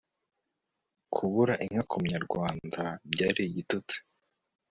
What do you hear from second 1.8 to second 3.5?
ku munyarwanda byari